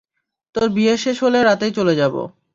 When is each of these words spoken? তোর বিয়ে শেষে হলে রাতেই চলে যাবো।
তোর 0.55 0.67
বিয়ে 0.69 0.95
শেষে 0.97 1.21
হলে 1.21 1.39
রাতেই 1.41 1.71
চলে 1.71 1.93
যাবো। 1.95 2.21